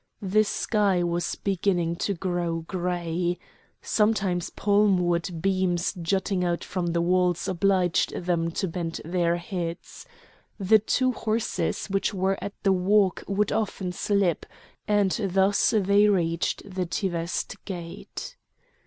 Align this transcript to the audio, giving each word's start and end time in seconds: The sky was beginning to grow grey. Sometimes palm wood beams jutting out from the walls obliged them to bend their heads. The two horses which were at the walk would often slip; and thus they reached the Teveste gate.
The 0.23 0.43
sky 0.43 1.03
was 1.03 1.35
beginning 1.35 1.95
to 1.97 2.15
grow 2.15 2.61
grey. 2.61 3.37
Sometimes 3.83 4.49
palm 4.49 4.97
wood 5.05 5.43
beams 5.43 5.93
jutting 6.01 6.43
out 6.43 6.63
from 6.63 6.87
the 6.87 7.01
walls 7.03 7.47
obliged 7.47 8.15
them 8.15 8.49
to 8.53 8.67
bend 8.67 9.01
their 9.05 9.35
heads. 9.37 10.07
The 10.59 10.79
two 10.79 11.11
horses 11.11 11.85
which 11.85 12.15
were 12.15 12.43
at 12.43 12.55
the 12.63 12.73
walk 12.73 13.23
would 13.27 13.51
often 13.51 13.91
slip; 13.91 14.47
and 14.87 15.11
thus 15.11 15.69
they 15.77 16.07
reached 16.09 16.67
the 16.67 16.87
Teveste 16.87 17.63
gate. 17.65 18.37